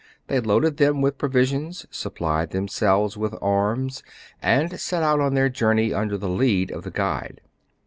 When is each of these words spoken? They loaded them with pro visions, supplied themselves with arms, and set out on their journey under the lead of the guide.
They 0.29 0.39
loaded 0.39 0.77
them 0.77 1.01
with 1.03 1.19
pro 1.19 1.29
visions, 1.29 1.85
supplied 1.91 2.49
themselves 2.49 3.17
with 3.17 3.35
arms, 3.39 4.01
and 4.41 4.79
set 4.79 5.03
out 5.03 5.19
on 5.19 5.35
their 5.35 5.47
journey 5.47 5.93
under 5.93 6.17
the 6.17 6.27
lead 6.27 6.71
of 6.71 6.81
the 6.83 6.89
guide. 6.89 7.39